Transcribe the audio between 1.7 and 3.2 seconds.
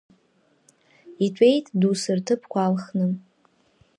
доусы рҭыԥқәа алхны.